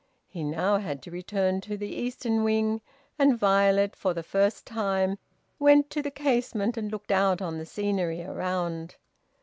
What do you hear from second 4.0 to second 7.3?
the first time, went to the casement and looked